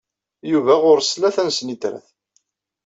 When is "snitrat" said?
1.57-2.07